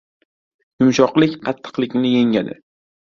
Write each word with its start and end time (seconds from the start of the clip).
•Yumshoqlik 0.83 1.37
qattiqlikni 1.43 2.15
yengadi. 2.15 2.57